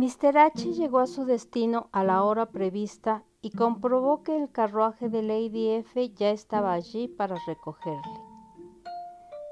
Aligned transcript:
Mr. 0.00 0.38
H 0.38 0.72
llegó 0.72 1.00
a 1.00 1.06
su 1.06 1.26
destino 1.26 1.90
a 1.92 2.04
la 2.04 2.24
hora 2.24 2.46
prevista 2.46 3.22
y 3.42 3.50
comprobó 3.50 4.22
que 4.22 4.34
el 4.34 4.50
carruaje 4.50 5.10
de 5.10 5.22
Lady 5.22 5.68
F 5.72 6.14
ya 6.14 6.30
estaba 6.30 6.72
allí 6.72 7.06
para 7.06 7.36
recogerle. 7.46 8.18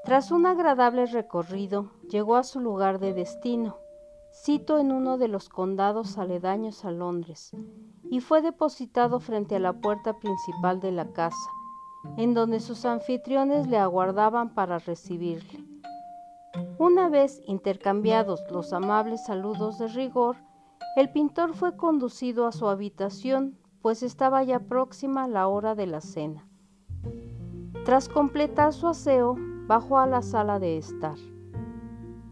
Tras 0.05 0.31
un 0.31 0.47
agradable 0.47 1.05
recorrido, 1.05 1.91
llegó 2.09 2.35
a 2.35 2.41
su 2.41 2.61
lugar 2.61 2.97
de 2.97 3.13
destino, 3.13 3.77
sito 4.31 4.79
en 4.79 4.91
uno 4.91 5.19
de 5.19 5.27
los 5.27 5.49
condados 5.49 6.17
aledaños 6.17 6.83
a 6.83 6.89
Londres, 6.89 7.51
y 8.09 8.19
fue 8.19 8.41
depositado 8.41 9.19
frente 9.19 9.57
a 9.57 9.59
la 9.59 9.73
puerta 9.73 10.17
principal 10.17 10.79
de 10.79 10.91
la 10.91 11.13
casa, 11.13 11.51
en 12.17 12.33
donde 12.33 12.59
sus 12.59 12.85
anfitriones 12.85 13.67
le 13.67 13.77
aguardaban 13.77 14.55
para 14.55 14.79
recibirle. 14.79 15.63
Una 16.77 17.09
vez 17.09 17.41
intercambiados 17.45 18.43
los 18.51 18.73
amables 18.73 19.25
saludos 19.25 19.77
de 19.77 19.87
rigor, 19.87 20.37
el 20.95 21.11
pintor 21.11 21.53
fue 21.53 21.75
conducido 21.77 22.47
a 22.47 22.51
su 22.51 22.67
habitación, 22.67 23.57
pues 23.81 24.03
estaba 24.03 24.43
ya 24.43 24.59
próxima 24.59 25.27
la 25.27 25.47
hora 25.47 25.75
de 25.75 25.87
la 25.87 26.01
cena. 26.01 26.47
Tras 27.85 28.09
completar 28.09 28.73
su 28.73 28.87
aseo, 28.87 29.35
bajó 29.67 29.99
a 29.99 30.07
la 30.07 30.21
sala 30.21 30.59
de 30.59 30.77
estar. 30.77 31.17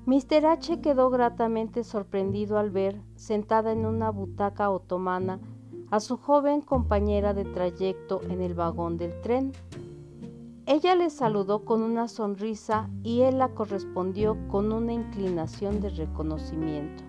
Mr. 0.06 0.46
H 0.46 0.82
quedó 0.82 1.10
gratamente 1.10 1.84
sorprendido 1.84 2.58
al 2.58 2.72
ver, 2.72 3.02
sentada 3.16 3.72
en 3.72 3.86
una 3.86 4.10
butaca 4.10 4.70
otomana, 4.70 5.40
a 5.92 6.00
su 6.00 6.18
joven 6.18 6.62
compañera 6.62 7.34
de 7.34 7.46
trayecto 7.46 8.22
en 8.24 8.42
el 8.42 8.54
vagón 8.54 8.98
del 8.98 9.20
tren. 9.22 9.52
Ella 10.70 10.96
le 10.96 11.10
saludó 11.10 11.64
con 11.64 11.82
una 11.82 12.10
sonrisa 12.10 12.90
y 13.02 13.22
él 13.22 13.38
la 13.38 13.54
correspondió 13.54 14.38
con 14.50 14.74
una 14.74 14.92
inclinación 14.92 15.80
de 15.80 15.92
reconocimiento. 15.92 17.06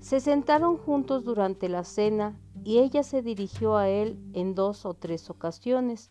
Se 0.00 0.18
sentaron 0.18 0.76
juntos 0.76 1.22
durante 1.22 1.68
la 1.68 1.84
cena 1.84 2.40
y 2.64 2.78
ella 2.78 3.04
se 3.04 3.22
dirigió 3.22 3.76
a 3.76 3.88
él 3.88 4.18
en 4.32 4.56
dos 4.56 4.84
o 4.84 4.94
tres 4.94 5.30
ocasiones, 5.30 6.10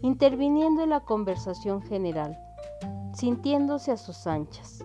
interviniendo 0.00 0.82
en 0.82 0.88
la 0.88 1.00
conversación 1.00 1.82
general, 1.82 2.38
sintiéndose 3.12 3.92
a 3.92 3.98
sus 3.98 4.26
anchas. 4.26 4.82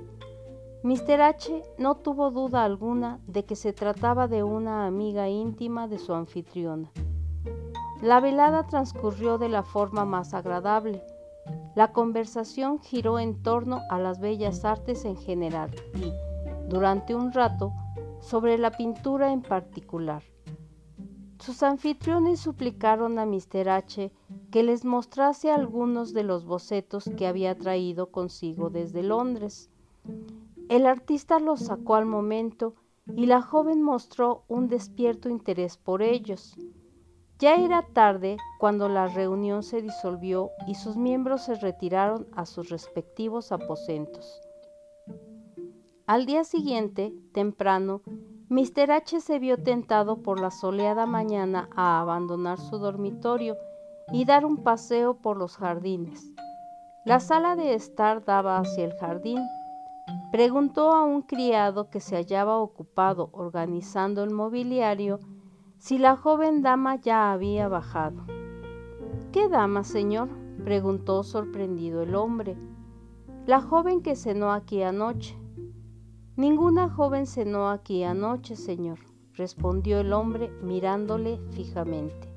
Mr. 0.83 1.21
H 1.21 1.63
no 1.77 1.95
tuvo 1.95 2.31
duda 2.31 2.65
alguna 2.65 3.21
de 3.27 3.45
que 3.45 3.55
se 3.55 3.71
trataba 3.71 4.27
de 4.27 4.43
una 4.43 4.87
amiga 4.87 5.29
íntima 5.29 5.87
de 5.87 5.99
su 5.99 6.13
anfitriona. 6.13 6.91
La 8.01 8.19
velada 8.19 8.65
transcurrió 8.65 9.37
de 9.37 9.47
la 9.47 9.61
forma 9.61 10.05
más 10.05 10.33
agradable. 10.33 11.03
La 11.75 11.91
conversación 11.91 12.79
giró 12.79 13.19
en 13.19 13.43
torno 13.43 13.81
a 13.91 13.99
las 13.99 14.19
bellas 14.19 14.65
artes 14.65 15.05
en 15.05 15.15
general 15.15 15.69
y, 15.93 16.11
durante 16.67 17.13
un 17.13 17.31
rato, 17.31 17.71
sobre 18.19 18.57
la 18.57 18.71
pintura 18.71 19.31
en 19.31 19.43
particular. 19.43 20.23
Sus 21.39 21.61
anfitriones 21.61 22.39
suplicaron 22.39 23.19
a 23.19 23.25
Mr. 23.25 23.69
H 23.69 24.11
que 24.51 24.63
les 24.63 24.83
mostrase 24.83 25.51
algunos 25.51 26.13
de 26.13 26.23
los 26.23 26.45
bocetos 26.45 27.09
que 27.17 27.27
había 27.27 27.55
traído 27.57 28.11
consigo 28.11 28.69
desde 28.71 29.03
Londres. 29.03 29.69
El 30.69 30.87
artista 30.87 31.39
los 31.39 31.61
sacó 31.61 31.95
al 31.95 32.05
momento 32.05 32.73
y 33.15 33.27
la 33.27 33.41
joven 33.41 33.81
mostró 33.81 34.43
un 34.47 34.69
despierto 34.69 35.29
interés 35.29 35.77
por 35.77 36.01
ellos. 36.01 36.57
Ya 37.41 37.55
era 37.55 37.81
tarde 37.81 38.37
cuando 38.59 38.87
la 38.87 39.07
reunión 39.07 39.63
se 39.63 39.81
disolvió 39.81 40.51
y 40.67 40.75
sus 40.75 40.95
miembros 40.95 41.41
se 41.41 41.55
retiraron 41.55 42.27
a 42.35 42.45
sus 42.45 42.69
respectivos 42.69 43.51
aposentos. 43.51 44.39
Al 46.05 46.27
día 46.27 46.43
siguiente, 46.43 47.13
temprano, 47.33 48.03
Mr. 48.49 48.91
H 48.91 49.21
se 49.21 49.39
vio 49.39 49.57
tentado 49.57 50.21
por 50.21 50.39
la 50.39 50.51
soleada 50.51 51.07
mañana 51.07 51.67
a 51.75 51.99
abandonar 51.99 52.59
su 52.59 52.77
dormitorio 52.77 53.57
y 54.13 54.25
dar 54.25 54.45
un 54.45 54.57
paseo 54.57 55.15
por 55.15 55.37
los 55.37 55.57
jardines. 55.57 56.31
La 57.05 57.19
sala 57.19 57.55
de 57.55 57.73
estar 57.73 58.23
daba 58.23 58.59
hacia 58.59 58.85
el 58.85 58.93
jardín 58.99 59.39
Preguntó 60.31 60.91
a 60.91 61.03
un 61.03 61.23
criado 61.23 61.89
que 61.89 61.99
se 61.99 62.15
hallaba 62.15 62.57
ocupado 62.57 63.29
organizando 63.33 64.23
el 64.23 64.31
mobiliario 64.31 65.19
si 65.81 65.97
la 65.97 66.15
joven 66.15 66.61
dama 66.61 66.97
ya 66.97 67.31
había 67.31 67.67
bajado. 67.67 68.21
¿Qué 69.31 69.49
dama, 69.49 69.83
señor? 69.83 70.29
preguntó 70.63 71.23
sorprendido 71.23 72.03
el 72.03 72.13
hombre. 72.13 72.55
La 73.47 73.61
joven 73.61 74.03
que 74.03 74.15
cenó 74.15 74.53
aquí 74.53 74.83
anoche. 74.83 75.35
Ninguna 76.35 76.87
joven 76.87 77.25
cenó 77.25 77.67
aquí 77.67 78.03
anoche, 78.03 78.55
señor, 78.55 78.99
respondió 79.33 80.01
el 80.01 80.13
hombre 80.13 80.51
mirándole 80.61 81.39
fijamente. 81.49 82.29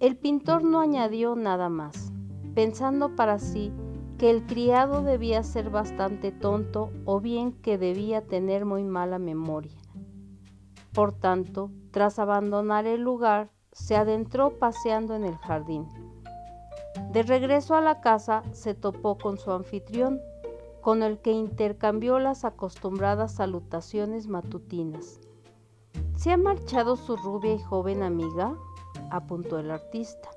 El 0.00 0.16
pintor 0.16 0.64
no 0.64 0.80
añadió 0.80 1.36
nada 1.36 1.68
más, 1.68 2.12
pensando 2.52 3.14
para 3.14 3.38
sí 3.38 3.72
que 4.18 4.30
el 4.30 4.44
criado 4.44 5.04
debía 5.04 5.44
ser 5.44 5.70
bastante 5.70 6.32
tonto 6.32 6.90
o 7.04 7.20
bien 7.20 7.52
que 7.52 7.78
debía 7.78 8.26
tener 8.26 8.64
muy 8.64 8.82
mala 8.82 9.20
memoria. 9.20 9.78
Por 10.98 11.12
tanto, 11.12 11.70
tras 11.92 12.18
abandonar 12.18 12.84
el 12.84 13.02
lugar, 13.02 13.52
se 13.70 13.94
adentró 13.94 14.58
paseando 14.58 15.14
en 15.14 15.22
el 15.22 15.36
jardín. 15.36 15.86
De 17.12 17.22
regreso 17.22 17.76
a 17.76 17.80
la 17.80 18.00
casa, 18.00 18.42
se 18.50 18.74
topó 18.74 19.16
con 19.16 19.38
su 19.38 19.52
anfitrión, 19.52 20.20
con 20.80 21.04
el 21.04 21.20
que 21.20 21.30
intercambió 21.30 22.18
las 22.18 22.44
acostumbradas 22.44 23.36
salutaciones 23.36 24.26
matutinas. 24.26 25.20
¿Se 26.16 26.32
ha 26.32 26.36
marchado 26.36 26.96
su 26.96 27.16
rubia 27.16 27.54
y 27.54 27.60
joven 27.60 28.02
amiga? 28.02 28.56
apuntó 29.12 29.60
el 29.60 29.70
artista. 29.70 30.28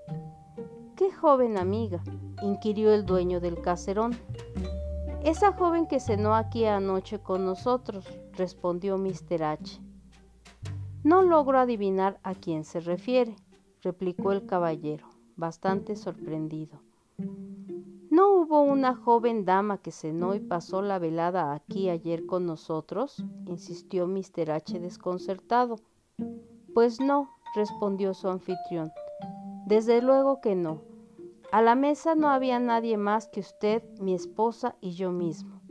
¿Qué 0.96 1.12
joven 1.12 1.58
amiga? 1.58 2.04
inquirió 2.44 2.94
el 2.94 3.04
dueño 3.04 3.40
del 3.40 3.60
caserón. 3.62 4.16
Esa 5.24 5.54
joven 5.54 5.88
que 5.88 6.00
cenó 6.00 6.36
aquí 6.36 6.66
anoche 6.66 7.18
con 7.18 7.46
nosotros, 7.46 8.06
respondió 8.38 9.00
Mr. 9.00 9.42
H. 9.42 9.82
No 11.04 11.24
logro 11.24 11.58
adivinar 11.58 12.20
a 12.22 12.36
quién 12.36 12.64
se 12.64 12.80
refiere, 12.80 13.36
replicó 13.82 14.32
el 14.34 14.46
caballero, 14.46 15.08
bastante 15.36 15.96
sorprendido. 15.96 16.80
¿No 18.12 18.30
hubo 18.36 18.62
una 18.62 18.94
joven 18.94 19.44
dama 19.44 19.80
que 19.80 19.92
cenó 19.92 20.36
y 20.36 20.40
pasó 20.40 20.84
la 20.84 21.00
velada 21.00 21.54
aquí 21.54 21.90
ayer 21.90 22.28
con 22.28 22.46
nosotros? 22.46 23.24
insistió 23.48 24.06
Mr. 24.06 24.52
H 24.52 24.80
desconcertado. 24.80 25.78
Pues 26.76 27.00
no, 27.00 27.30
respondió 27.56 28.14
su 28.14 28.28
anfitrión. 28.28 28.92
Desde 29.66 30.04
luego 30.04 30.40
que 30.40 30.56
no. 30.56 30.82
A 31.52 31.64
la 31.64 31.74
mesa 31.74 32.14
no 32.14 32.30
había 32.30 32.60
nadie 32.60 32.98
más 32.98 33.28
que 33.28 33.40
usted, 33.40 33.84
mi 34.00 34.14
esposa 34.14 34.76
y 34.82 34.92
yo 34.92 35.12
mismo. 35.12 35.62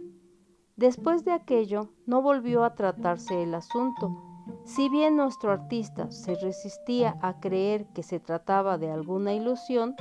Después 0.76 1.24
de 1.24 1.32
aquello, 1.32 1.90
no 2.06 2.20
volvió 2.20 2.64
a 2.64 2.74
tratarse 2.74 3.44
el 3.44 3.54
asunto. 3.54 4.29
Si 4.70 4.88
bien 4.88 5.16
nuestro 5.16 5.50
artista 5.50 6.12
se 6.12 6.36
resistía 6.36 7.18
a 7.22 7.40
creer 7.40 7.86
que 7.86 8.04
se 8.04 8.20
trataba 8.20 8.78
de 8.78 8.88
alguna 8.88 9.34
ilusión, 9.34 9.96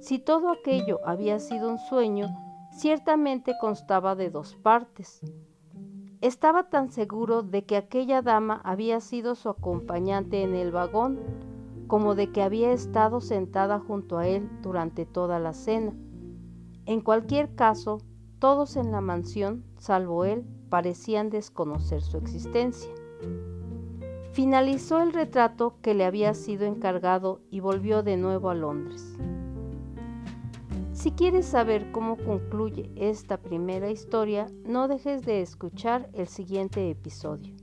si 0.00 0.18
todo 0.18 0.50
aquello 0.50 0.98
había 1.06 1.38
sido 1.38 1.70
un 1.70 1.78
sueño, 1.78 2.26
ciertamente 2.72 3.54
constaba 3.60 4.16
de 4.16 4.30
dos 4.30 4.56
partes. 4.56 5.20
Estaba 6.20 6.70
tan 6.70 6.90
seguro 6.90 7.44
de 7.44 7.66
que 7.66 7.76
aquella 7.76 8.20
dama 8.20 8.60
había 8.64 8.98
sido 8.98 9.36
su 9.36 9.48
acompañante 9.48 10.42
en 10.42 10.56
el 10.56 10.72
vagón, 10.72 11.20
como 11.86 12.16
de 12.16 12.32
que 12.32 12.42
había 12.42 12.72
estado 12.72 13.20
sentada 13.20 13.78
junto 13.78 14.18
a 14.18 14.26
él 14.26 14.50
durante 14.60 15.06
toda 15.06 15.38
la 15.38 15.52
cena. 15.52 15.92
En 16.84 17.00
cualquier 17.00 17.54
caso, 17.54 17.98
todos 18.40 18.74
en 18.74 18.90
la 18.90 19.00
mansión, 19.00 19.62
salvo 19.78 20.24
él, 20.24 20.44
parecían 20.68 21.30
desconocer 21.30 22.02
su 22.02 22.16
existencia. 22.16 22.92
Finalizó 24.34 25.00
el 25.00 25.12
retrato 25.12 25.76
que 25.80 25.94
le 25.94 26.04
había 26.04 26.34
sido 26.34 26.66
encargado 26.66 27.40
y 27.52 27.60
volvió 27.60 28.02
de 28.02 28.16
nuevo 28.16 28.50
a 28.50 28.54
Londres. 28.56 29.16
Si 30.92 31.12
quieres 31.12 31.46
saber 31.46 31.92
cómo 31.92 32.16
concluye 32.16 32.90
esta 32.96 33.36
primera 33.36 33.92
historia, 33.92 34.48
no 34.66 34.88
dejes 34.88 35.22
de 35.22 35.40
escuchar 35.40 36.10
el 36.14 36.26
siguiente 36.26 36.90
episodio. 36.90 37.54